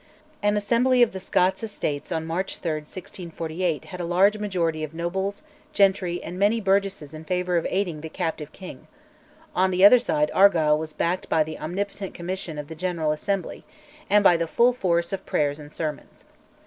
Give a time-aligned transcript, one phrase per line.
[0.41, 4.95] An Assembly of the Scots Estates on March 3, 1648, had a large majority of
[4.95, 5.43] nobles,
[5.73, 8.87] gentry, and many burgesses in favour of aiding the captive king;
[9.55, 13.63] on the other side Argyll was backed by the omnipotent Commission of the General Assembly,
[14.09, 16.25] and by the full force of prayers and sermons.